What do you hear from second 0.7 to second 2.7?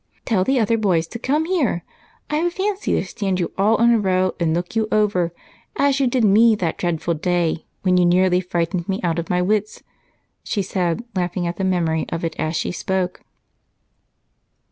boys to come here. I've a